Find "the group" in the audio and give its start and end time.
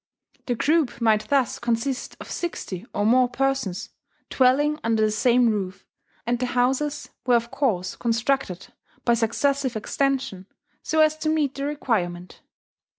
0.47-0.99